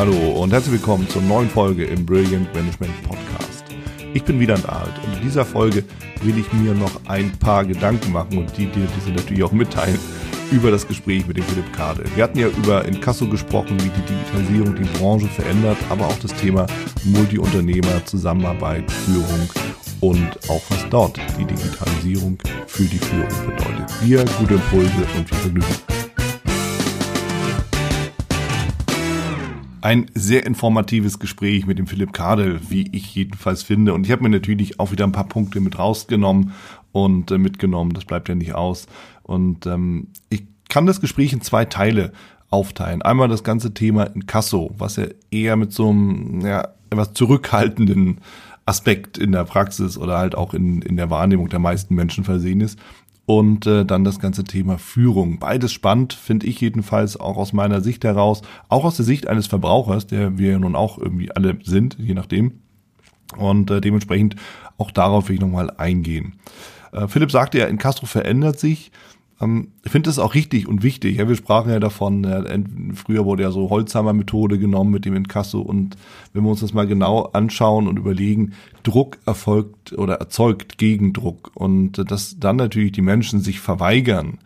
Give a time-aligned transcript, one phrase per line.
[0.00, 3.64] Hallo und herzlich willkommen zur neuen Folge im Brilliant Management Podcast.
[4.14, 5.84] Ich bin Wieland Alt und in dieser Folge
[6.22, 9.98] will ich mir noch ein paar Gedanken machen und die dir diese natürlich auch mitteilen
[10.50, 12.04] über das Gespräch mit dem Philipp Kade.
[12.14, 16.32] Wir hatten ja über Inkasso gesprochen, wie die Digitalisierung die Branche verändert, aber auch das
[16.32, 16.66] Thema
[17.04, 19.50] Multiunternehmer, Zusammenarbeit, Führung
[20.00, 22.38] und auch was dort die Digitalisierung
[22.68, 23.90] für die Führung bedeutet.
[24.02, 25.99] Dir gute Impulse und viel Vergnügen.
[29.82, 33.94] Ein sehr informatives Gespräch mit dem Philipp Kadel, wie ich jedenfalls finde.
[33.94, 36.52] Und ich habe mir natürlich auch wieder ein paar Punkte mit rausgenommen
[36.92, 37.92] und äh, mitgenommen.
[37.94, 38.86] Das bleibt ja nicht aus.
[39.22, 42.12] Und ähm, ich kann das Gespräch in zwei Teile
[42.50, 43.02] aufteilen.
[43.02, 48.18] Einmal das ganze Thema in Kasso, was ja eher mit so einem ja, etwas zurückhaltenden
[48.66, 52.60] Aspekt in der Praxis oder halt auch in, in der Wahrnehmung der meisten Menschen versehen
[52.60, 52.78] ist.
[53.30, 55.38] Und äh, dann das ganze Thema Führung.
[55.38, 59.46] Beides spannend, finde ich jedenfalls auch aus meiner Sicht heraus, auch aus der Sicht eines
[59.46, 62.54] Verbrauchers, der wir ja nun auch irgendwie alle sind, je nachdem.
[63.36, 64.34] Und äh, dementsprechend
[64.78, 66.40] auch darauf will ich nochmal eingehen.
[66.90, 68.90] Äh, Philipp sagte ja, in Castro verändert sich.
[69.40, 71.18] Ähm, ich finde das auch richtig und wichtig.
[71.18, 72.60] Ja, wir sprachen ja davon, äh,
[72.94, 75.96] früher wurde ja so Holzhammer-Methode genommen mit dem Inkasso und
[76.32, 82.10] wenn wir uns das mal genau anschauen und überlegen, Druck erfolgt oder erzeugt Gegendruck und
[82.10, 84.38] dass dann natürlich die Menschen sich verweigern,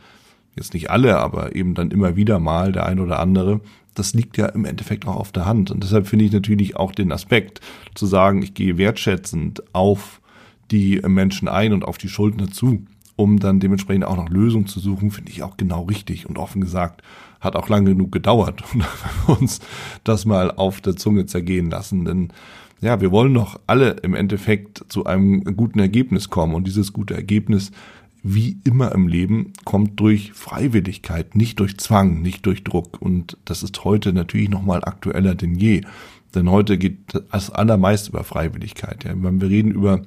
[0.56, 3.60] jetzt nicht alle, aber eben dann immer wieder mal der ein oder andere,
[3.94, 5.70] das liegt ja im Endeffekt auch auf der Hand.
[5.70, 7.60] Und deshalb finde ich natürlich auch den Aspekt
[7.94, 10.20] zu sagen, ich gehe wertschätzend auf
[10.70, 12.84] die Menschen ein und auf die Schuldner zu
[13.16, 16.28] um dann dementsprechend auch noch Lösungen zu suchen, finde ich auch genau richtig.
[16.28, 17.02] Und offen gesagt,
[17.40, 18.84] hat auch lange genug gedauert und
[19.38, 19.60] uns
[20.02, 22.04] das mal auf der Zunge zergehen lassen.
[22.04, 22.32] Denn
[22.80, 26.54] ja, wir wollen doch alle im Endeffekt zu einem guten Ergebnis kommen.
[26.54, 27.70] Und dieses gute Ergebnis,
[28.22, 33.00] wie immer im Leben, kommt durch Freiwilligkeit, nicht durch Zwang, nicht durch Druck.
[33.00, 35.82] Und das ist heute natürlich nochmal aktueller denn je.
[36.34, 36.98] Denn heute geht
[37.30, 39.04] das allermeist über Freiwilligkeit.
[39.04, 39.12] Ja.
[39.14, 40.02] Wenn wir reden über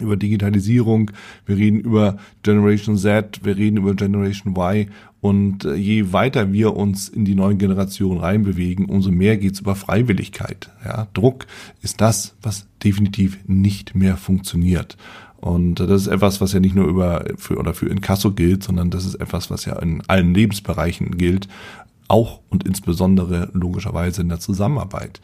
[0.00, 1.10] über Digitalisierung,
[1.46, 4.88] wir reden über Generation Z, wir reden über Generation Y
[5.20, 9.74] und äh, je weiter wir uns in die neuen Generationen reinbewegen, umso mehr geht's über
[9.74, 10.70] Freiwilligkeit.
[10.84, 11.46] Ja, Druck
[11.82, 14.96] ist das, was definitiv nicht mehr funktioniert.
[15.36, 18.62] Und äh, das ist etwas, was ja nicht nur über für oder für Inkasso gilt,
[18.62, 21.48] sondern das ist etwas, was ja in allen Lebensbereichen gilt,
[22.08, 25.20] auch und insbesondere logischerweise in der Zusammenarbeit.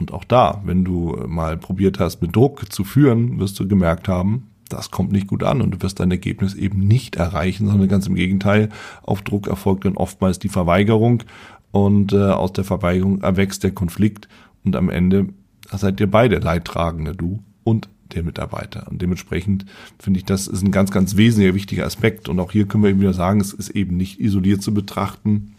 [0.00, 4.08] Und auch da, wenn du mal probiert hast, mit Druck zu führen, wirst du gemerkt
[4.08, 7.88] haben, das kommt nicht gut an und du wirst dein Ergebnis eben nicht erreichen, sondern
[7.88, 8.70] ganz im Gegenteil,
[9.02, 11.22] auf Druck erfolgt dann oftmals die Verweigerung
[11.70, 14.28] und äh, aus der Verweigerung erwächst der Konflikt
[14.64, 15.28] und am Ende
[15.70, 18.86] seid ihr beide Leidtragende, du und der Mitarbeiter.
[18.90, 19.66] Und dementsprechend
[19.98, 22.28] finde ich, das ist ein ganz, ganz wesentlicher, wichtiger Aspekt.
[22.28, 25.54] Und auch hier können wir eben wieder sagen, es ist eben nicht isoliert zu betrachten,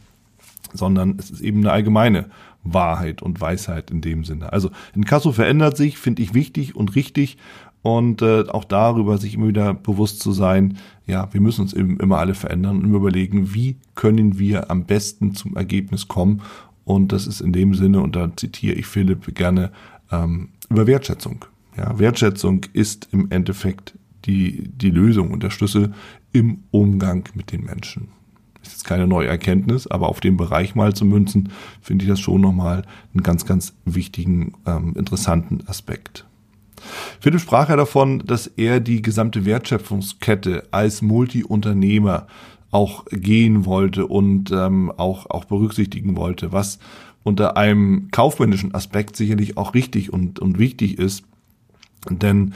[0.73, 2.25] sondern es ist eben eine allgemeine
[2.63, 4.53] Wahrheit und Weisheit in dem Sinne.
[4.53, 7.37] Also Inkasso verändert sich, finde ich wichtig und richtig
[7.81, 10.77] und äh, auch darüber sich immer wieder bewusst zu sein,
[11.07, 15.33] ja, wir müssen uns eben immer alle verändern und überlegen, wie können wir am besten
[15.33, 16.41] zum Ergebnis kommen
[16.85, 19.71] und das ist in dem Sinne, und da zitiere ich Philipp gerne,
[20.11, 21.45] ähm, über Wertschätzung.
[21.77, 25.93] Ja, Wertschätzung ist im Endeffekt die, die Lösung und der Schlüssel
[26.31, 28.09] im Umgang mit den Menschen
[28.61, 31.49] ist jetzt keine neue Erkenntnis, aber auf dem Bereich mal zu münzen,
[31.81, 32.83] finde ich das schon nochmal
[33.13, 36.25] einen ganz, ganz wichtigen, ähm, interessanten Aspekt.
[37.19, 42.27] Philipp sprach ja davon, dass er die gesamte Wertschöpfungskette als Multiunternehmer
[42.71, 46.79] auch gehen wollte und ähm, auch, auch berücksichtigen wollte, was
[47.23, 51.23] unter einem kaufmännischen Aspekt sicherlich auch richtig und, und wichtig ist.
[52.09, 52.53] Denn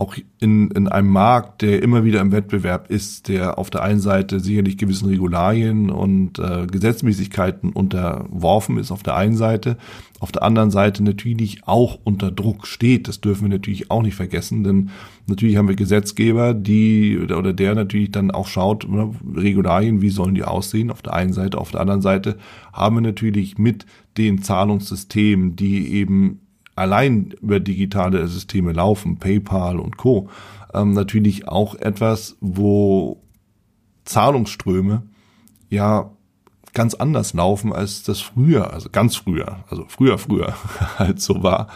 [0.00, 4.00] auch in, in einem Markt, der immer wieder im Wettbewerb ist, der auf der einen
[4.00, 9.76] Seite sicherlich gewissen Regularien und äh, Gesetzmäßigkeiten unterworfen ist auf der einen Seite,
[10.18, 13.08] auf der anderen Seite natürlich auch unter Druck steht.
[13.08, 14.88] Das dürfen wir natürlich auch nicht vergessen, denn
[15.26, 20.34] natürlich haben wir Gesetzgeber, die oder der natürlich dann auch schaut, ne, Regularien, wie sollen
[20.34, 22.38] die aussehen auf der einen Seite, auf der anderen Seite
[22.72, 23.84] haben wir natürlich mit
[24.16, 26.40] den Zahlungssystemen, die eben
[26.80, 30.28] allein über digitale Systeme laufen, PayPal und Co.,
[30.72, 33.22] ähm, natürlich auch etwas, wo
[34.04, 35.02] Zahlungsströme
[35.68, 36.10] ja
[36.72, 40.54] ganz anders laufen, als das früher, also ganz früher, also früher, früher
[40.98, 41.68] halt so war.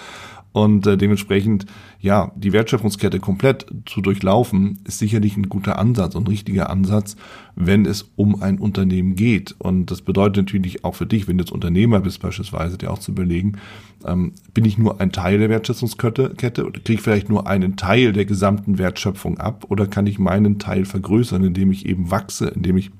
[0.54, 1.66] Und äh, dementsprechend,
[2.00, 7.16] ja, die Wertschöpfungskette komplett zu durchlaufen, ist sicherlich ein guter Ansatz und ein richtiger Ansatz,
[7.56, 9.56] wenn es um ein Unternehmen geht.
[9.58, 13.00] Und das bedeutet natürlich auch für dich, wenn du jetzt Unternehmer bist beispielsweise, dir auch
[13.00, 13.58] zu überlegen,
[14.06, 17.74] ähm, bin ich nur ein Teil der Wertschöpfungskette Kette, oder kriege ich vielleicht nur einen
[17.74, 22.46] Teil der gesamten Wertschöpfung ab oder kann ich meinen Teil vergrößern, indem ich eben wachse,
[22.46, 22.92] indem ich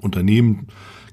[0.00, 0.68] Unternehmen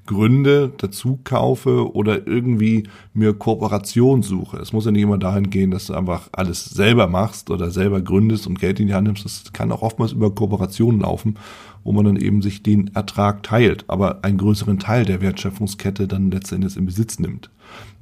[0.07, 4.57] Gründe dazu kaufe oder irgendwie mir Kooperation suche.
[4.57, 8.01] Es muss ja nicht immer dahin gehen, dass du einfach alles selber machst oder selber
[8.01, 9.25] gründest und Geld in die Hand nimmst.
[9.25, 11.35] Das kann auch oftmals über Kooperation laufen,
[11.83, 16.31] wo man dann eben sich den Ertrag teilt, aber einen größeren Teil der Wertschöpfungskette dann
[16.31, 17.51] letztendlich in Besitz nimmt.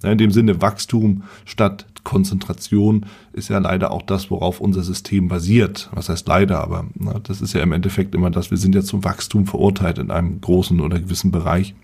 [0.03, 5.89] In dem Sinne Wachstum statt Konzentration ist ja leider auch das, worauf unser System basiert.
[5.93, 8.83] Was heißt leider, aber na, das ist ja im Endeffekt immer das, wir sind ja
[8.83, 11.75] zum Wachstum verurteilt in einem großen oder gewissen Bereich.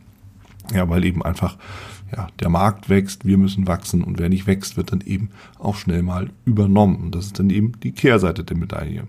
[0.74, 1.58] Ja, weil eben einfach
[2.16, 5.30] ja, der Markt wächst, wir müssen wachsen und wer nicht wächst, wird dann eben
[5.60, 6.98] auch schnell mal übernommen.
[6.98, 9.08] Und das ist dann eben die Kehrseite der Medaille.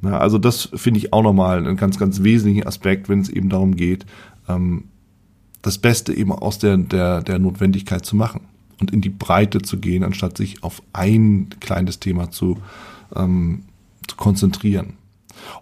[0.00, 3.48] Na, also das finde ich auch nochmal einen ganz, ganz wesentlichen Aspekt, wenn es eben
[3.48, 4.06] darum geht,
[4.48, 4.84] ähm,
[5.62, 8.42] das Beste eben aus der, der, der Notwendigkeit zu machen
[8.80, 12.58] und in die Breite zu gehen, anstatt sich auf ein kleines Thema zu,
[13.16, 13.62] ähm,
[14.06, 14.94] zu konzentrieren.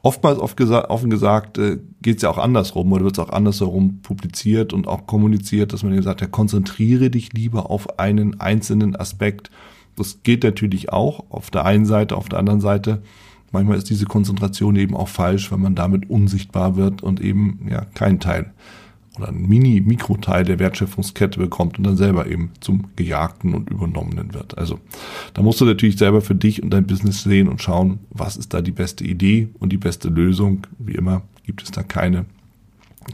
[0.03, 3.31] Oftmals, oft gesa offen gesagt, äh, geht es ja auch andersrum oder wird es auch
[3.31, 8.41] andersherum publiziert und auch kommuniziert, dass man eben sagt, ja, konzentriere dich lieber auf einen
[8.41, 9.51] einzelnen Aspekt.
[9.97, 13.03] Das geht natürlich auch auf der einen Seite, auf der anderen Seite.
[13.51, 17.85] Manchmal ist diese Konzentration eben auch falsch, wenn man damit unsichtbar wird und eben ja
[17.95, 18.53] kein Teil
[19.19, 24.57] oder ein Mini-Mikroteil der Wertschöpfungskette bekommt und dann selber eben zum Gejagten und Übernommenen wird.
[24.57, 24.79] Also
[25.35, 28.55] da musst du natürlich selber für dich und dein Business sehen und schauen, was ist
[28.55, 30.67] da die beste Idee und die beste Lösung.
[30.79, 32.27] Wie immer gibt es da keine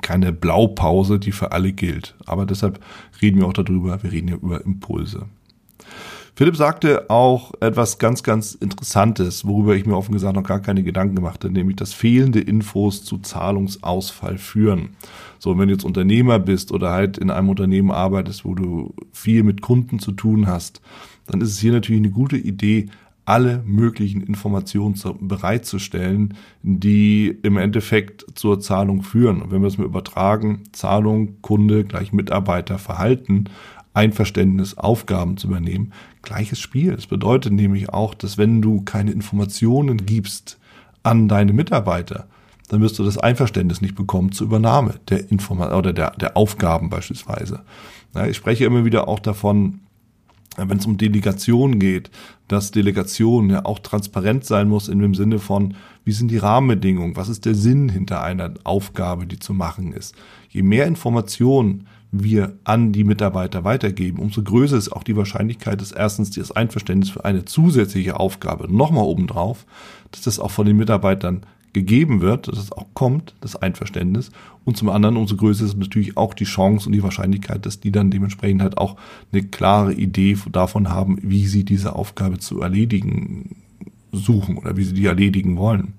[0.03, 2.15] keine Blaupause, die für alle gilt.
[2.27, 2.79] Aber deshalb
[3.23, 5.27] reden wir auch darüber, wir reden ja über Impulse.
[6.39, 10.85] Philipp sagte auch etwas ganz, ganz Interessantes, worüber ich mir offen gesagt noch gar keine
[10.85, 14.91] Gedanken gemacht habe, nämlich dass fehlende Infos zu Zahlungsausfall führen.
[15.41, 19.43] So, wenn du jetzt Unternehmer bist oder halt in einem Unternehmen arbeitest, wo du viel
[19.43, 20.81] mit Kunden zu tun hast,
[21.27, 22.87] dann ist es hier natürlich eine gute Idee,
[23.25, 29.43] alle möglichen Informationen bereitzustellen, die im Endeffekt zur Zahlung führen.
[29.43, 33.47] Und wenn wir es mal übertragen, Zahlung, Kunde gleich Mitarbeiter, Verhalten,
[33.99, 35.93] Einverständnis, Aufgaben zu übernehmen,
[36.23, 36.95] gleiches Spiel.
[36.95, 40.59] Das bedeutet nämlich auch, dass wenn du keine Informationen gibst
[41.03, 42.29] an deine Mitarbeiter,
[42.69, 46.91] dann wirst du das Einverständnis nicht bekommen zur Übernahme der Informa oder der, der Aufgaben
[46.91, 47.65] beispielsweise.
[48.15, 49.81] Ja, ich spreche immer wieder auch davon,
[50.57, 52.11] wenn es um Delegation geht,
[52.47, 55.75] dass Delegation ja auch transparent sein muss in dem Sinne von,
[56.05, 60.15] wie sind die Rahmenbedingungen, was ist der Sinn hinter einer Aufgabe, die zu machen ist.
[60.51, 65.93] Je mehr Informationen wir an die Mitarbeiter weitergeben, umso größer ist auch die Wahrscheinlichkeit, dass
[65.93, 69.67] erstens das Einverständnis für eine zusätzliche Aufgabe nochmal obendrauf,
[70.11, 71.43] dass das auch von den Mitarbeitern
[71.75, 74.31] gegeben wird, dass es auch kommt, das Einverständnis.
[74.65, 77.93] Und zum anderen, umso größer ist natürlich auch die Chance und die Wahrscheinlichkeit, dass die
[77.93, 78.97] dann dementsprechend halt auch
[79.33, 83.57] eine klare Idee davon haben, wie sie diese Aufgabe zu erledigen
[84.13, 85.93] suchen oder wie sie die erledigen wollen.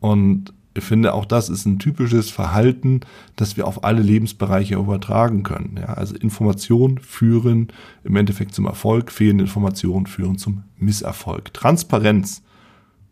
[0.00, 0.52] Und
[0.82, 3.00] finde, auch das ist ein typisches Verhalten,
[3.36, 5.76] das wir auf alle Lebensbereiche übertragen können.
[5.78, 7.68] Ja, also Informationen führen
[8.04, 11.52] im Endeffekt zum Erfolg, fehlende Informationen führen zum Misserfolg.
[11.54, 12.42] Transparenz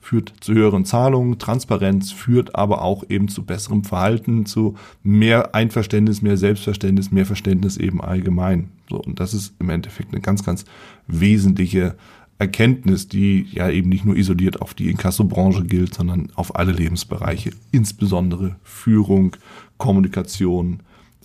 [0.06, 6.22] führt zu höheren Zahlungen, Transparenz führt aber auch eben zu besserem Verhalten, zu mehr Einverständnis,
[6.22, 8.70] mehr Selbstverständnis, mehr Verständnis eben allgemein.
[8.88, 10.64] So, und das ist im Endeffekt eine ganz, ganz
[11.08, 11.96] wesentliche
[12.38, 17.50] Erkenntnis, die ja eben nicht nur isoliert auf die Inkassobranche gilt, sondern auf alle Lebensbereiche,
[17.72, 19.36] insbesondere Führung,
[19.78, 20.80] Kommunikation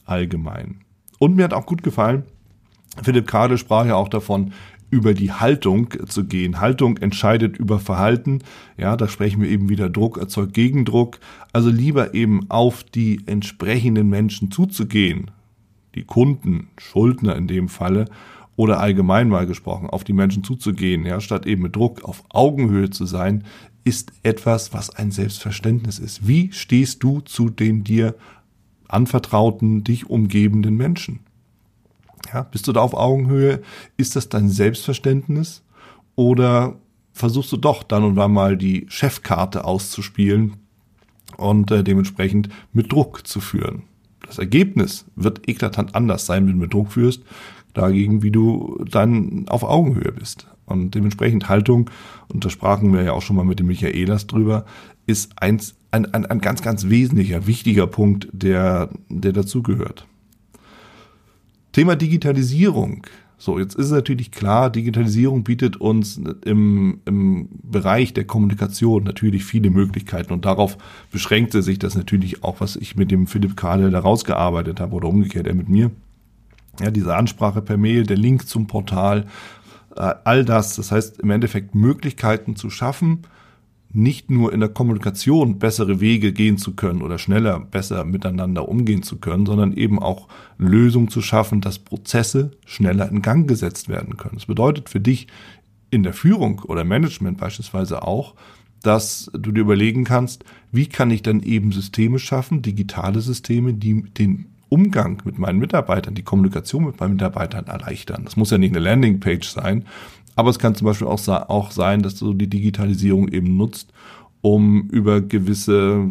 [0.05, 0.81] allgemein.
[1.19, 2.23] Und mir hat auch gut gefallen,
[3.03, 4.53] Philipp Kade sprach ja auch davon,
[4.89, 6.59] über die Haltung zu gehen.
[6.59, 8.39] Haltung entscheidet über Verhalten.
[8.77, 11.19] Ja, da sprechen wir eben wieder Druck erzeugt Gegendruck.
[11.53, 15.31] Also lieber eben auf die entsprechenden Menschen zuzugehen.
[15.95, 18.05] Die Kunden, Schuldner in dem Falle
[18.55, 22.89] oder allgemein mal gesprochen, auf die Menschen zuzugehen, ja, statt eben mit Druck auf Augenhöhe
[22.89, 23.43] zu sein,
[23.83, 26.27] ist etwas, was ein Selbstverständnis ist.
[26.27, 28.15] Wie stehst du zu den dir
[28.87, 31.21] anvertrauten, dich umgebenden Menschen?
[32.31, 33.61] Ja, bist du da auf Augenhöhe?
[33.97, 35.63] Ist das dein Selbstverständnis?
[36.15, 36.75] Oder
[37.13, 40.57] versuchst du doch dann und wann mal die Chefkarte auszuspielen
[41.37, 43.83] und äh, dementsprechend mit Druck zu führen?
[44.31, 47.21] Das Ergebnis wird eklatant anders sein, wenn du mit Druck führst,
[47.73, 50.47] dagegen, wie du dann auf Augenhöhe bist.
[50.65, 51.89] Und dementsprechend Haltung,
[52.29, 54.63] und da sprachen wir ja auch schon mal mit dem Michaelas drüber,
[55.05, 60.07] ist eins, ein, ein, ein ganz, ganz wesentlicher, wichtiger Punkt, der, der dazugehört.
[61.73, 63.05] Thema Digitalisierung.
[63.41, 69.45] So, jetzt ist es natürlich klar, Digitalisierung bietet uns im, im Bereich der Kommunikation natürlich
[69.45, 70.77] viele Möglichkeiten und darauf
[71.11, 75.07] beschränkte sich das natürlich auch, was ich mit dem Philipp Kahle da rausgearbeitet habe oder
[75.07, 75.89] umgekehrt er mit mir.
[76.79, 79.25] Ja, diese Ansprache per Mail, der Link zum Portal,
[79.95, 83.23] äh, all das, das heißt im Endeffekt Möglichkeiten zu schaffen,
[83.93, 89.03] nicht nur in der Kommunikation bessere Wege gehen zu können oder schneller, besser miteinander umgehen
[89.03, 94.17] zu können, sondern eben auch Lösungen zu schaffen, dass Prozesse schneller in Gang gesetzt werden
[94.17, 94.35] können.
[94.35, 95.27] Das bedeutet für dich
[95.89, 98.35] in der Führung oder Management beispielsweise auch,
[98.81, 104.03] dass du dir überlegen kannst, wie kann ich dann eben Systeme schaffen, digitale Systeme, die
[104.03, 108.23] den Umgang mit meinen Mitarbeitern, die Kommunikation mit meinen Mitarbeitern erleichtern.
[108.23, 109.83] Das muss ja nicht eine Landingpage sein,
[110.35, 113.91] aber es kann zum Beispiel auch, auch sein, dass du die Digitalisierung eben nutzt,
[114.41, 116.09] um über gewisse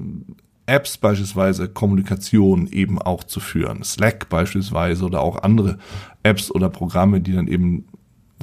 [0.66, 3.82] Apps beispielsweise Kommunikation eben auch zu führen.
[3.82, 5.78] Slack beispielsweise oder auch andere
[6.22, 7.86] Apps oder Programme, die dann eben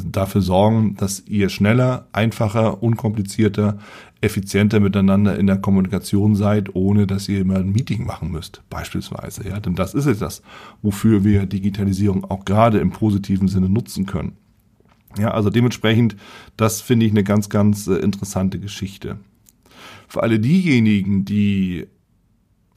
[0.06, 3.80] dafür sorgen, dass ihr schneller, einfacher, unkomplizierter,
[4.22, 9.48] effizienter miteinander in der Kommunikation seid, ohne dass ihr immer ein Meeting machen müsst, beispielsweise.
[9.48, 10.42] Ja, denn das ist es das,
[10.82, 14.34] wofür wir Digitalisierung auch gerade im positiven Sinne nutzen können.
[15.20, 16.16] Ja, also dementsprechend,
[16.56, 19.18] das finde ich eine ganz, ganz äh, interessante Geschichte.
[20.08, 21.88] Für alle diejenigen, die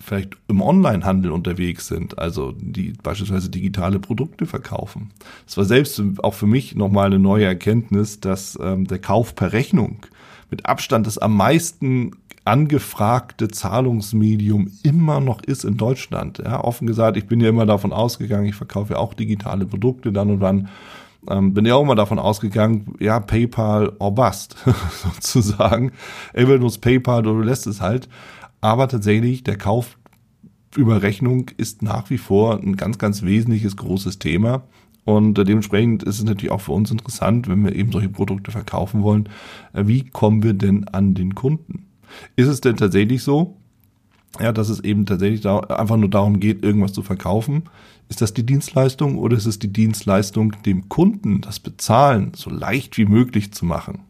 [0.01, 5.11] vielleicht im Onlinehandel unterwegs sind, also die beispielsweise digitale Produkte verkaufen.
[5.47, 9.53] Es war selbst auch für mich nochmal eine neue Erkenntnis, dass ähm, der Kauf per
[9.53, 10.07] Rechnung
[10.51, 12.13] mit Abstand das am meisten
[12.45, 16.39] angefragte Zahlungsmedium immer noch ist in Deutschland.
[16.39, 20.11] Ja, offen gesagt, ich bin ja immer davon ausgegangen, ich verkaufe ja auch digitale Produkte
[20.11, 20.69] dann und wann.
[21.29, 24.57] Ähm, bin ja auch immer davon ausgegangen, ja, PayPal or bust,
[24.91, 25.93] sozusagen.
[26.33, 28.09] Entweder du nutzt PayPal oder du lässt es halt.
[28.61, 29.99] Aber tatsächlich, der Kauf
[30.77, 34.63] über Rechnung ist nach wie vor ein ganz, ganz wesentliches, großes Thema.
[35.05, 38.51] Und äh, dementsprechend ist es natürlich auch für uns interessant, wenn wir eben solche Produkte
[38.51, 39.29] verkaufen wollen,
[39.73, 41.87] äh, wie kommen wir denn an den Kunden?
[42.37, 43.57] Ist es denn tatsächlich so,
[44.39, 47.65] ja, dass es eben tatsächlich da einfach nur darum geht, irgendwas zu verkaufen?
[48.09, 52.99] Ist das die Dienstleistung oder ist es die Dienstleistung, dem Kunden das Bezahlen so leicht
[52.99, 54.01] wie möglich zu machen?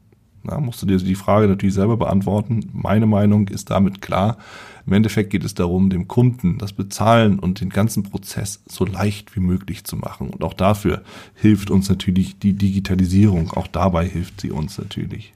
[0.42, 2.70] Na, musst du dir die Frage natürlich selber beantworten.
[2.72, 4.38] Meine Meinung ist damit klar.
[4.86, 9.36] Im Endeffekt geht es darum, dem Kunden das Bezahlen und den ganzen Prozess so leicht
[9.36, 10.30] wie möglich zu machen.
[10.30, 11.02] Und auch dafür
[11.34, 13.50] hilft uns natürlich die Digitalisierung.
[13.50, 15.34] Auch dabei hilft sie uns natürlich.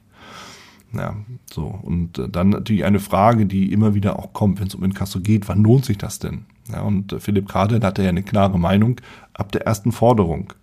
[0.95, 1.15] Ja,
[1.51, 1.79] so.
[1.81, 5.19] Und äh, dann natürlich eine Frage, die immer wieder auch kommt, wenn es um Inkasso
[5.19, 5.47] geht.
[5.47, 6.45] Wann lohnt sich das denn?
[6.71, 9.01] Ja, und äh, Philipp Kardel hatte ja eine klare Meinung
[9.33, 10.53] ab der ersten Forderung.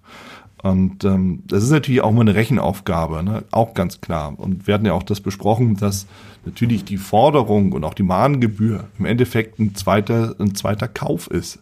[0.63, 3.45] Und ähm, das ist natürlich auch mal eine Rechenaufgabe, ne?
[3.51, 4.39] auch ganz klar.
[4.39, 6.07] Und wir hatten ja auch das besprochen, dass
[6.45, 11.59] natürlich die Forderung und auch die Mahngebühr im Endeffekt ein zweiter, ein zweiter Kauf ist,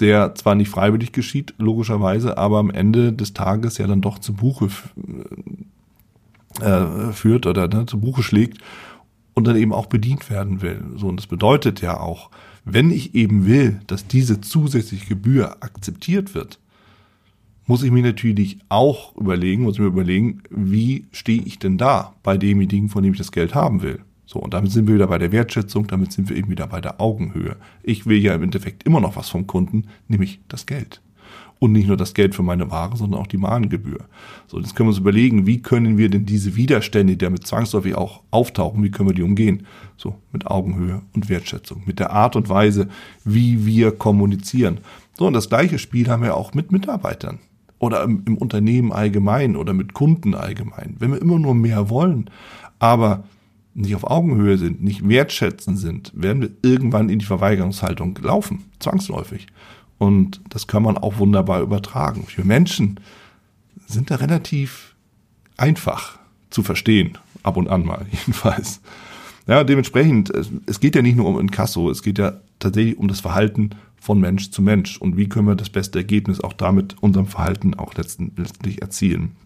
[0.00, 4.34] der zwar nicht freiwillig geschieht, logischerweise, aber am Ende des Tages ja dann doch zu
[4.34, 4.68] Buche
[6.60, 8.58] äh, führt oder ne, zu Buche schlägt
[9.34, 10.82] und dann eben auch bedient werden will.
[10.96, 12.30] So, und das bedeutet ja auch,
[12.64, 16.58] wenn ich eben will, dass diese zusätzliche Gebühr akzeptiert wird,
[17.66, 22.14] muss ich mir natürlich auch überlegen, muss ich mir überlegen, wie stehe ich denn da
[22.22, 24.00] bei demjenigen, von dem ich das Geld haben will.
[24.26, 26.80] So, und damit sind wir wieder bei der Wertschätzung, damit sind wir eben wieder bei
[26.80, 27.56] der Augenhöhe.
[27.82, 31.02] Ich will ja im Endeffekt immer noch was vom Kunden, nämlich das Geld.
[31.62, 34.00] Und nicht nur das Geld für meine Ware, sondern auch die Mahngebühr.
[34.48, 37.94] So, jetzt können wir uns überlegen, wie können wir denn diese Widerstände, die damit zwangsläufig
[37.94, 39.64] auch auftauchen, wie können wir die umgehen?
[39.96, 42.88] So, mit Augenhöhe und Wertschätzung, mit der Art und Weise,
[43.24, 44.78] wie wir kommunizieren.
[45.16, 47.38] So, und das gleiche Spiel haben wir auch mit Mitarbeitern
[47.78, 50.96] oder im, im Unternehmen allgemein oder mit Kunden allgemein.
[50.98, 52.28] Wenn wir immer nur mehr wollen,
[52.80, 53.22] aber
[53.72, 59.46] nicht auf Augenhöhe sind, nicht wertschätzen sind, werden wir irgendwann in die Verweigerungshaltung laufen, zwangsläufig.
[60.02, 62.26] Und das kann man auch wunderbar übertragen.
[62.34, 62.98] Wir Menschen
[63.86, 64.96] sind da relativ
[65.56, 66.18] einfach
[66.50, 68.80] zu verstehen, ab und an mal jedenfalls.
[69.46, 70.32] Ja, dementsprechend,
[70.66, 74.18] es geht ja nicht nur um Inkasso, es geht ja tatsächlich um das Verhalten von
[74.18, 77.94] Mensch zu Mensch und wie können wir das beste Ergebnis auch damit unserem Verhalten auch
[77.94, 79.36] letztendlich erzielen.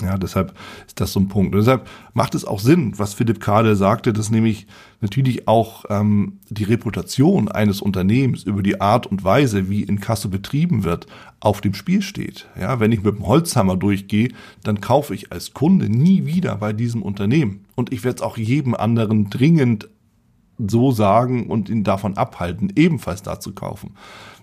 [0.00, 0.54] Ja, deshalb
[0.86, 1.54] ist das so ein Punkt.
[1.54, 4.66] Und deshalb macht es auch Sinn, was Philipp Kahle sagte, dass nämlich
[5.00, 10.28] natürlich auch ähm, die Reputation eines Unternehmens über die Art und Weise, wie in Kasse
[10.28, 11.06] betrieben wird,
[11.40, 12.48] auf dem Spiel steht.
[12.58, 14.30] Ja, wenn ich mit dem Holzhammer durchgehe,
[14.62, 17.66] dann kaufe ich als Kunde nie wieder bei diesem Unternehmen.
[17.74, 19.88] Und ich werde es auch jedem anderen dringend
[20.58, 23.94] so sagen und ihn davon abhalten, ebenfalls da zu kaufen.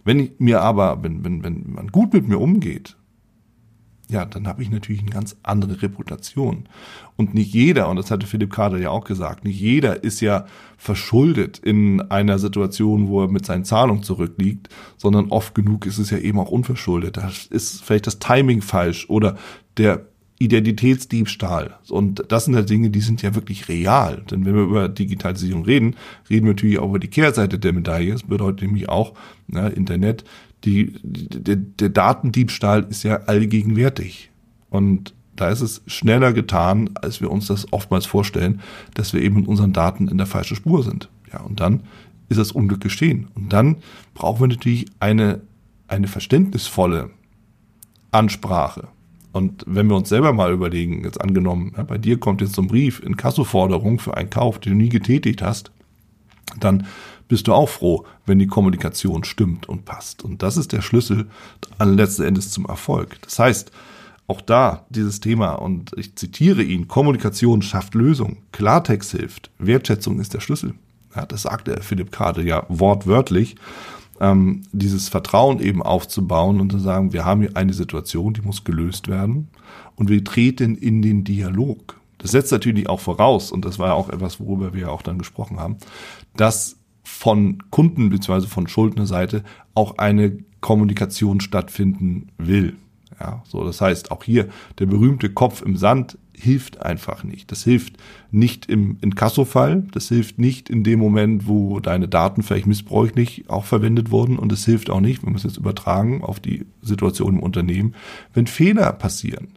[0.03, 2.97] Wenn ich mir aber, wenn, wenn, wenn man gut mit mir umgeht,
[4.09, 6.67] ja, dann habe ich natürlich eine ganz andere Reputation.
[7.15, 10.45] Und nicht jeder, und das hatte Philipp Kader ja auch gesagt, nicht jeder ist ja
[10.77, 16.09] verschuldet in einer Situation, wo er mit seinen Zahlungen zurückliegt, sondern oft genug ist es
[16.09, 17.17] ja eben auch unverschuldet.
[17.17, 19.37] Da ist vielleicht das Timing falsch oder
[19.77, 20.07] der
[20.39, 21.75] Identitätsdiebstahl.
[21.89, 24.23] Und das sind ja Dinge, die sind ja wirklich real.
[24.31, 25.97] Denn wenn wir über Digitalisierung reden,
[26.29, 28.13] reden wir natürlich auch über die Kehrseite der Medaille.
[28.13, 29.13] Das bedeutet nämlich auch,
[29.47, 30.23] na, Internet,
[30.63, 34.29] die, der, der Datendiebstahl ist ja allgegenwärtig.
[34.69, 38.59] Und Da ist es schneller getan, als wir uns das oftmals vorstellen,
[38.95, 41.09] dass wir eben mit unseren Daten in der falschen Spur sind.
[41.31, 41.83] Ja, und dann
[42.27, 43.29] ist das Unglück geschehen.
[43.35, 43.77] Und dann
[44.13, 45.39] brauchen wir natürlich eine,
[45.87, 47.11] eine verständnisvolle
[48.11, 48.89] Ansprache.
[49.31, 52.61] Und wenn wir uns selber mal überlegen, jetzt angenommen, ja, bei dir kommt jetzt so
[52.61, 55.71] ein Brief in Kassoforderung für einen Kauf, den du nie getätigt hast,
[56.59, 56.85] dann
[57.29, 60.23] bist du auch froh, wenn die Kommunikation stimmt und passt.
[60.25, 61.29] Und das ist der Schlüssel
[61.77, 63.17] an letzten Endes zum Erfolg.
[63.21, 63.71] Das heißt,
[64.27, 70.33] auch da dieses Thema, und ich zitiere ihn, Kommunikation schafft Lösung, Klartext hilft, Wertschätzung ist
[70.33, 70.73] der Schlüssel.
[71.15, 73.55] Ja, das sagte Philipp Kade ja wortwörtlich
[74.19, 78.63] ähm, dieses Vertrauen eben aufzubauen und zu sagen, wir haben hier eine Situation, die muss
[78.63, 79.49] gelöst werden
[79.95, 81.99] und wir treten in den Dialog.
[82.17, 85.01] Das setzt natürlich auch voraus, und das war ja auch etwas, worüber wir ja auch
[85.01, 85.77] dann gesprochen haben,
[86.35, 86.78] dass
[87.09, 88.47] von Kunden bzw.
[88.47, 92.75] von Schuldnerseite auch eine Kommunikation stattfinden will.
[93.19, 94.47] Ja, so, das heißt, auch hier
[94.77, 97.51] der berühmte Kopf im Sand hilft einfach nicht.
[97.51, 97.97] Das hilft
[98.31, 103.65] nicht im Inkasso-Fall, das hilft nicht in dem Moment, wo deine Daten vielleicht missbräuchlich auch
[103.65, 107.35] verwendet wurden und es hilft auch nicht, wenn wir es jetzt übertragen auf die Situation
[107.35, 107.95] im Unternehmen,
[108.33, 109.49] wenn Fehler passieren.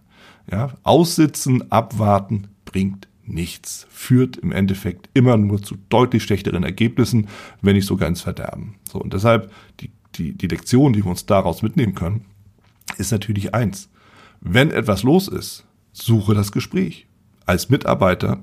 [0.50, 7.28] Ja, aussitzen, abwarten bringt nichts, führt im Endeffekt immer nur zu deutlich schlechteren Ergebnissen,
[7.60, 8.76] wenn nicht sogar ins Verderben.
[8.90, 12.24] So, und deshalb die, die, die Lektion, die wir uns daraus mitnehmen können,
[12.98, 13.88] ist natürlich eins.
[14.40, 17.06] Wenn etwas los ist, suche das Gespräch.
[17.46, 18.40] Als Mitarbeiter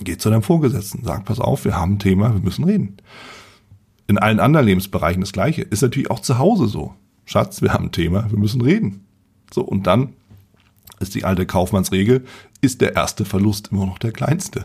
[0.00, 2.98] geh zu deinem Vorgesetzten, sag, pass auf, wir haben ein Thema, wir müssen reden.
[4.06, 5.62] In allen anderen Lebensbereichen das Gleiche.
[5.62, 6.94] Ist natürlich auch zu Hause so.
[7.24, 9.04] Schatz, wir haben ein Thema, wir müssen reden.
[9.52, 10.14] So, und dann
[11.00, 12.24] ist die alte Kaufmannsregel,
[12.60, 14.64] ist der erste Verlust immer noch der kleinste.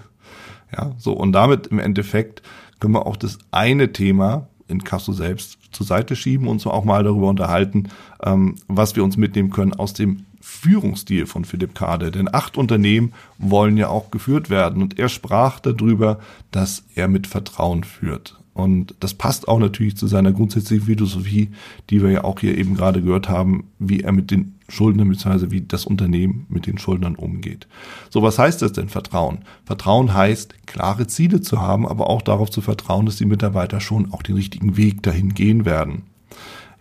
[0.72, 2.42] Ja, so, und damit im Endeffekt
[2.80, 6.84] können wir auch das eine Thema in Kasso selbst zur Seite schieben und so auch
[6.84, 7.90] mal darüber unterhalten,
[8.24, 12.12] ähm, was wir uns mitnehmen können aus dem Führungsstil von Philipp Kade.
[12.12, 14.82] Denn acht Unternehmen wollen ja auch geführt werden.
[14.82, 16.20] Und er sprach darüber,
[16.52, 18.38] dass er mit Vertrauen führt.
[18.53, 21.50] Und das passt auch natürlich zu seiner grundsätzlichen Philosophie,
[21.89, 25.50] die wir ja auch hier eben gerade gehört haben, wie er mit den Schuldnern bzw.
[25.50, 27.68] wie das Unternehmen mit den Schuldnern umgeht.
[28.09, 29.39] So, was heißt das denn Vertrauen?
[29.66, 34.11] Vertrauen heißt, klare Ziele zu haben, aber auch darauf zu vertrauen, dass die Mitarbeiter schon
[34.11, 36.03] auch den richtigen Weg dahin gehen werden.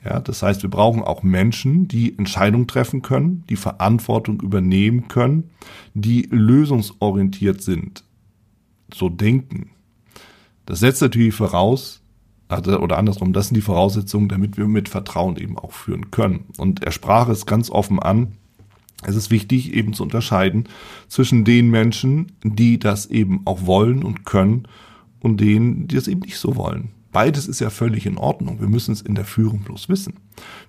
[0.04, 5.50] Ja, das heißt, wir brauchen auch Menschen, die Entscheidungen treffen können, die Verantwortung übernehmen können,
[5.94, 8.02] die lösungsorientiert sind,
[8.92, 9.70] so denken.
[10.66, 12.02] Das setzt natürlich voraus,
[12.50, 16.46] oder andersrum, das sind die Voraussetzungen, damit wir mit Vertrauen eben auch führen können.
[16.58, 18.32] Und er sprach es ganz offen an.
[19.04, 20.68] Es ist wichtig, eben zu unterscheiden
[21.08, 24.68] zwischen den Menschen, die das eben auch wollen und können
[25.20, 26.90] und denen, die das eben nicht so wollen.
[27.10, 28.60] Beides ist ja völlig in Ordnung.
[28.60, 30.14] Wir müssen es in der Führung bloß wissen.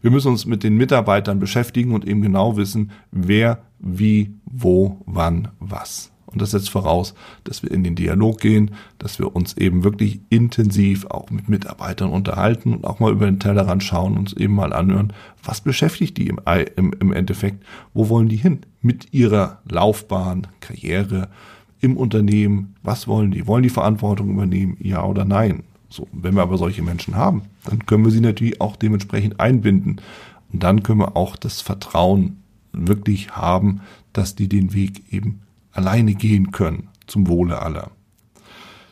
[0.01, 5.49] Wir müssen uns mit den Mitarbeitern beschäftigen und eben genau wissen, wer, wie, wo, wann,
[5.59, 6.12] was.
[6.33, 10.19] Und das setzt voraus, dass wir in den Dialog gehen, dass wir uns eben wirklich
[10.29, 14.73] intensiv auch mit Mitarbeitern unterhalten und auch mal über den Tellerrand schauen, uns eben mal
[14.73, 16.39] anhören, was beschäftigt die im,
[16.75, 21.29] im, im Endeffekt, wo wollen die hin mit ihrer Laufbahn, Karriere
[21.79, 23.45] im Unternehmen, was wollen die?
[23.45, 25.63] Wollen die Verantwortung übernehmen, ja oder nein?
[25.89, 30.01] So, wenn wir aber solche Menschen haben, dann können wir sie natürlich auch dementsprechend einbinden.
[30.51, 32.37] Und dann können wir auch das Vertrauen
[32.71, 35.41] wirklich haben, dass die den Weg eben
[35.73, 37.91] alleine gehen können zum Wohle aller.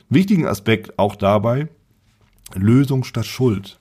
[0.09, 1.69] Wichtigen Aspekt auch dabei,
[2.53, 3.79] Lösung statt Schuld.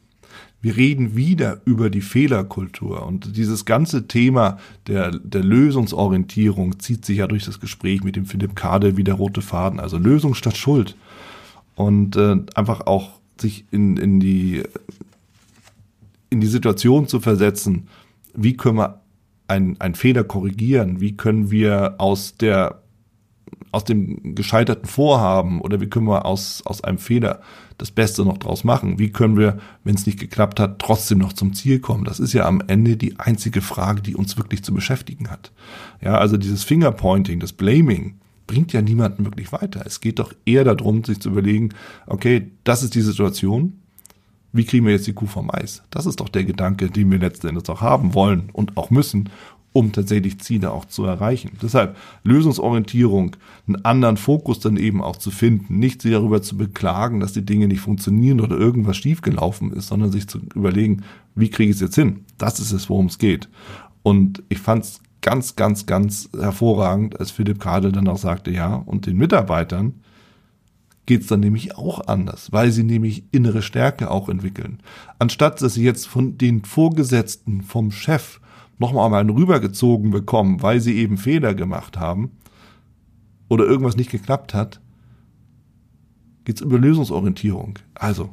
[0.63, 7.19] Wir reden wieder über die Fehlerkultur und dieses ganze Thema der, der Lösungsorientierung zieht sich
[7.19, 9.81] ja durch das Gespräch mit dem Philipp Kade wie der rote Faden.
[9.81, 10.97] Also Lösung statt Schuld
[11.77, 14.63] und äh, einfach auch sich in, in, die,
[16.29, 17.89] in die Situation zu versetzen,
[18.35, 19.01] wie können wir
[19.49, 22.80] einen Fehler korrigieren, wie können wir aus der
[23.73, 27.41] aus dem gescheiterten Vorhaben oder wie können wir aus, aus einem Fehler
[27.79, 28.99] das Beste noch draus machen?
[28.99, 32.05] Wie können wir, wenn es nicht geklappt hat, trotzdem noch zum Ziel kommen?
[32.05, 35.53] Das ist ja am Ende die einzige Frage, die uns wirklich zu beschäftigen hat.
[36.01, 39.85] Ja, also dieses Fingerpointing, das Blaming, bringt ja niemanden wirklich weiter.
[39.87, 41.69] Es geht doch eher darum, sich zu überlegen,
[42.07, 43.75] okay, das ist die Situation.
[44.53, 45.85] Wie kriegen wir jetzt die Kuh vom Eis?
[45.91, 49.29] Das ist doch der Gedanke, den wir letzten Endes auch haben wollen und auch müssen,
[49.73, 51.53] um tatsächlich Ziele auch zu erreichen.
[51.63, 53.37] Deshalb Lösungsorientierung,
[53.69, 57.45] einen anderen Fokus dann eben auch zu finden, nicht sich darüber zu beklagen, dass die
[57.45, 61.03] Dinge nicht funktionieren oder irgendwas schiefgelaufen ist, sondern sich zu überlegen,
[61.35, 62.25] wie kriege ich es jetzt hin?
[62.39, 63.49] Das ist es, worum es geht.
[64.03, 68.75] Und ich fand es ganz, ganz, ganz hervorragend, als Philipp Kadel dann auch sagte, ja,
[68.75, 69.95] und den Mitarbeitern
[71.07, 74.81] geht's dann nämlich auch anders, weil sie nämlich innere Stärke auch entwickeln.
[75.19, 78.41] Anstatt dass sie jetzt von den Vorgesetzten, vom Chef
[78.81, 82.33] nochmal einen rübergezogen bekommen, weil sie eben Fehler gemacht haben
[83.49, 84.81] oder irgendwas nicht geklappt hat,
[86.45, 87.79] geht es über Lösungsorientierung.
[87.95, 88.31] Also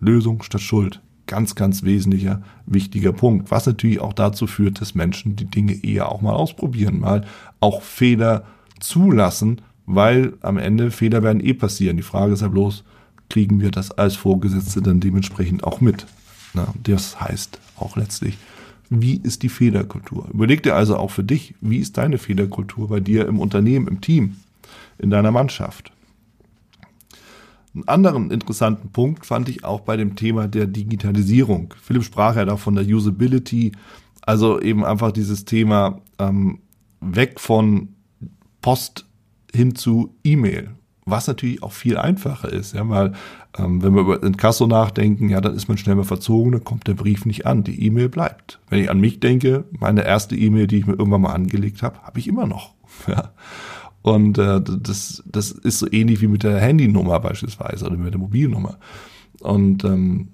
[0.00, 1.00] Lösung statt Schuld.
[1.26, 3.50] Ganz, ganz wesentlicher, wichtiger Punkt.
[3.50, 7.24] Was natürlich auch dazu führt, dass Menschen die Dinge eher auch mal ausprobieren, mal
[7.60, 8.44] auch Fehler
[8.80, 11.96] zulassen, weil am Ende Fehler werden eh passieren.
[11.96, 12.84] Die Frage ist ja bloß,
[13.30, 16.06] kriegen wir das als Vorgesetzte dann dementsprechend auch mit?
[16.52, 18.36] Na, das heißt auch letztlich,
[18.90, 20.28] wie ist die Fehlerkultur?
[20.32, 24.00] Überleg dir also auch für dich, wie ist deine Fehlerkultur bei dir im Unternehmen, im
[24.00, 24.36] Team,
[24.98, 25.92] in deiner Mannschaft?
[27.74, 31.74] Einen anderen interessanten Punkt fand ich auch bei dem Thema der Digitalisierung.
[31.82, 33.72] Philipp sprach ja da von der Usability,
[34.22, 36.60] also eben einfach dieses Thema ähm,
[37.00, 37.88] weg von
[38.62, 39.06] Post
[39.52, 40.70] hin zu E-Mail
[41.06, 43.12] was natürlich auch viel einfacher ist, ja, weil
[43.58, 46.86] ähm, wenn wir über Inkasso nachdenken, ja, dann ist man schnell mal verzogen, dann kommt
[46.86, 48.60] der Brief nicht an, die E-Mail bleibt.
[48.68, 52.00] Wenn ich an mich denke, meine erste E-Mail, die ich mir irgendwann mal angelegt habe,
[52.02, 52.74] habe ich immer noch.
[53.06, 53.32] Ja.
[54.02, 58.20] Und äh, das, das ist so ähnlich wie mit der Handynummer beispielsweise oder mit der
[58.20, 58.76] Mobilnummer.
[59.40, 60.28] Und ähm,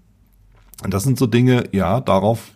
[0.89, 2.51] das sind so Dinge, ja, darauf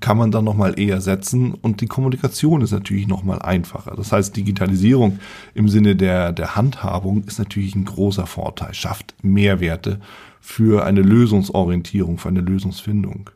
[0.00, 3.94] kann man dann nochmal eher setzen und die Kommunikation ist natürlich nochmal einfacher.
[3.96, 5.18] Das heißt, Digitalisierung
[5.54, 10.00] im Sinne der, der Handhabung ist natürlich ein großer Vorteil, schafft Mehrwerte
[10.40, 13.30] für eine Lösungsorientierung, für eine Lösungsfindung.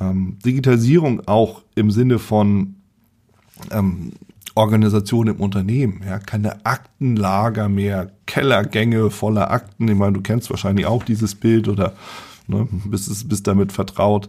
[0.00, 2.74] Ähm, Digitalisierung auch im Sinne von
[3.70, 4.12] ähm,
[4.58, 9.86] Organisation im Unternehmen, ja, keine Aktenlager mehr, Kellergänge voller Akten.
[9.86, 11.94] Ich meine, du kennst wahrscheinlich auch dieses Bild oder
[12.48, 14.28] ne, bist, bist damit vertraut.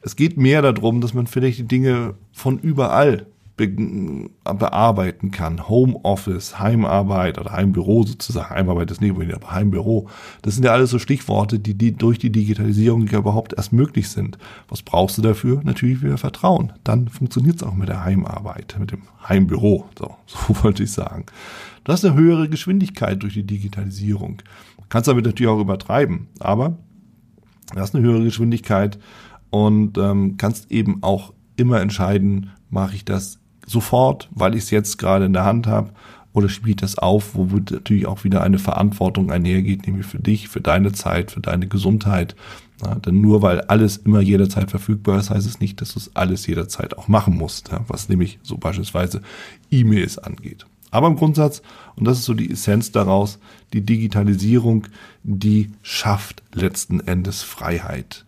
[0.00, 5.68] Es geht mehr darum, dass man vielleicht die Dinge von überall be bearbeiten kann.
[5.68, 8.54] Homeoffice, Heimarbeit oder Heimbüro sozusagen.
[8.54, 10.08] Heimarbeit ist nicht unbedingt, aber Heimbüro.
[10.42, 14.08] Das sind ja alles so Stichworte, die, die durch die Digitalisierung ja überhaupt erst möglich
[14.08, 14.38] sind.
[14.68, 15.60] Was brauchst du dafür?
[15.62, 16.72] Natürlich wieder Vertrauen.
[16.84, 19.86] Dann funktioniert es auch mit der Heimarbeit, mit dem Heimbüro.
[19.98, 21.26] So, so wollte ich sagen.
[21.84, 24.42] Du hast eine höhere Geschwindigkeit durch die Digitalisierung.
[24.88, 26.76] Kannst damit natürlich auch übertreiben, aber
[27.72, 28.98] du hast eine höhere Geschwindigkeit
[29.50, 34.98] und ähm, kannst eben auch immer entscheiden, mache ich das sofort, weil ich es jetzt
[34.98, 35.92] gerade in der Hand habe,
[36.32, 40.48] oder spiele ich das auf, wo natürlich auch wieder eine Verantwortung einhergeht, nämlich für dich,
[40.48, 42.36] für deine Zeit, für deine Gesundheit.
[42.84, 46.16] Ja, denn nur weil alles immer jederzeit verfügbar ist, heißt es nicht, dass du es
[46.16, 49.20] alles jederzeit auch machen musst, ja, was nämlich so beispielsweise
[49.70, 50.66] E-Mails angeht.
[50.90, 51.62] Aber im Grundsatz,
[51.96, 53.38] und das ist so die Essenz daraus,
[53.72, 54.86] die Digitalisierung,
[55.22, 58.24] die schafft letzten Endes Freiheit.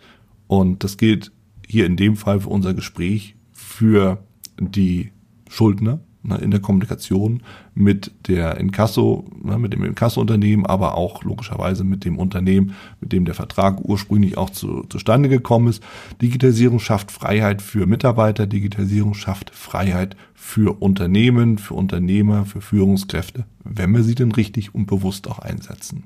[0.52, 1.32] Und das gilt
[1.66, 4.22] hier in dem Fall für unser Gespräch für
[4.60, 5.10] die
[5.48, 7.42] Schuldner ne, in der Kommunikation
[7.74, 13.24] mit der Inkasso, ne, mit dem Inkasso-Unternehmen, aber auch logischerweise mit dem Unternehmen, mit dem
[13.24, 15.82] der Vertrag ursprünglich auch zu, zustande gekommen ist.
[16.20, 23.92] Digitalisierung schafft Freiheit für Mitarbeiter, Digitalisierung schafft Freiheit für Unternehmen, für Unternehmer, für Führungskräfte, wenn
[23.92, 26.02] wir sie denn richtig und bewusst auch einsetzen.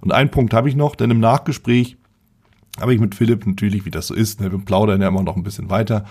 [0.00, 1.97] Und einen Punkt habe ich noch, denn im Nachgespräch
[2.80, 5.36] habe ich mit Philipp natürlich, wie das so ist, ne, wir plaudern ja immer noch
[5.36, 6.04] ein bisschen weiter,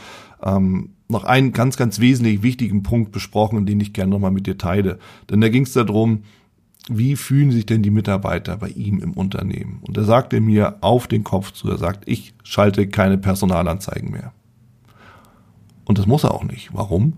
[0.43, 4.57] ähm, noch einen ganz, ganz wesentlich wichtigen Punkt besprochen, den ich gerne nochmal mit dir
[4.57, 4.99] teile.
[5.29, 6.23] Denn da ging es darum,
[6.89, 9.79] wie fühlen sich denn die Mitarbeiter bei ihm im Unternehmen?
[9.81, 14.31] Und er sagte mir auf den Kopf zu, er sagt, ich schalte keine Personalanzeigen mehr.
[15.85, 16.73] Und das muss er auch nicht.
[16.73, 17.13] Warum?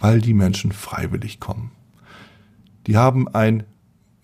[0.00, 1.70] Weil die Menschen freiwillig kommen.
[2.86, 3.64] Die haben ein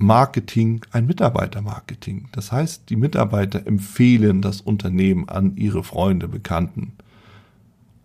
[0.02, 2.28] Marketing ein Mitarbeitermarketing.
[2.32, 6.92] Das heißt, die Mitarbeiter empfehlen das Unternehmen an ihre Freunde, Bekannten.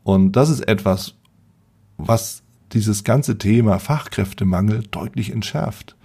[0.03, 1.15] Und das ist etwas,
[1.97, 5.95] was dieses ganze Thema Fachkräftemangel deutlich entschärft.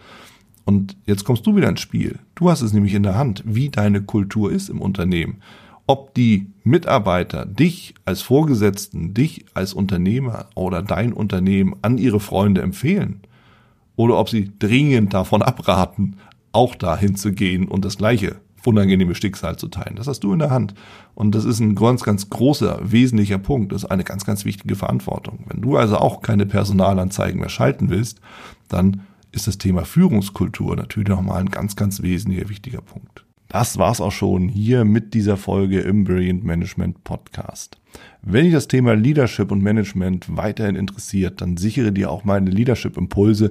[0.64, 2.20] Und jetzt kommst du wieder ins Spiel.
[2.37, 5.42] Du hast es nämlich in der Hand, wie deine Kultur ist im Unternehmen.
[5.88, 12.62] Ob die Mitarbeiter dich als Vorgesetzten, dich als Unternehmer oder dein Unternehmen an ihre Freunde
[12.62, 13.22] empfehlen
[14.00, 16.16] oder ob sie dringend davon abraten,
[16.52, 19.96] auch dahin zu gehen und das gleiche unangenehme Schicksal zu teilen.
[19.96, 20.74] Das hast du in der Hand.
[21.14, 23.72] Und das ist ein ganz, ganz großer, wesentlicher Punkt.
[23.72, 25.40] Das ist eine ganz, ganz wichtige Verantwortung.
[25.48, 28.20] Wenn du also auch keine Personalanzeigen mehr schalten willst,
[28.68, 33.24] dann ist das Thema Führungskultur natürlich nochmal ein ganz, ganz wesentlicher, wichtiger Punkt.
[33.48, 37.78] Das war's auch schon hier mit dieser Folge im Brilliant Management Podcast.
[38.22, 42.96] Wenn dich das Thema Leadership und Management weiterhin interessiert, dann sichere dir auch meine Leadership
[42.96, 43.50] Impulse